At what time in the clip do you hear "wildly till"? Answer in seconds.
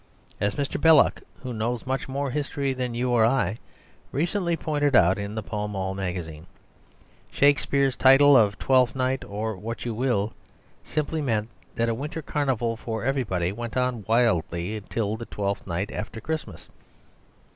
14.07-15.17